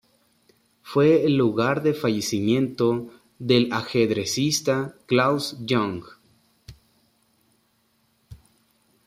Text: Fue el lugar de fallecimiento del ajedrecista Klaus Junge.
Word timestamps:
Fue 0.81 1.25
el 1.27 1.37
lugar 1.37 1.83
de 1.83 1.93
fallecimiento 1.93 3.09
del 3.37 3.71
ajedrecista 3.71 4.95
Klaus 5.05 5.55
Junge. 5.69 6.09